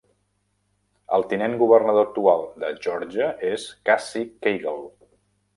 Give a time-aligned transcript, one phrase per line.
[1.17, 4.79] El tinent governador actual de Geòrgia és Casey Cagle.